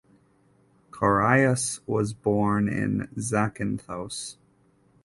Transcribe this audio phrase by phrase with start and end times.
[0.89, 4.37] Korais was born in Zakynthos.